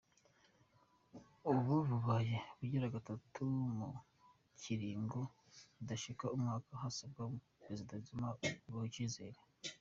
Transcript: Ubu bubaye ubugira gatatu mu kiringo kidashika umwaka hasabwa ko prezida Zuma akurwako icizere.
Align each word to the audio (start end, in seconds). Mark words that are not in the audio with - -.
Ubu 1.51 1.75
bubaye 1.89 2.35
ubugira 2.51 2.93
gatatu 2.95 3.41
mu 3.77 3.89
kiringo 4.59 5.21
kidashika 5.75 6.25
umwaka 6.35 6.71
hasabwa 6.83 7.21
ko 7.31 7.37
prezida 7.61 7.93
Zuma 8.05 8.27
akurwako 8.33 8.81
icizere. 8.89 9.39